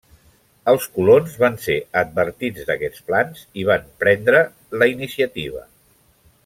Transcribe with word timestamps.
Els 0.71 0.87
colons 0.95 1.35
van 1.43 1.57
ser 1.65 1.75
advertits 2.01 2.65
d'aquests 2.71 3.05
plans 3.11 3.45
i 3.65 3.69
van 3.73 3.87
prendre 4.05 4.43
la 4.83 4.93
iniciativa. 4.97 5.67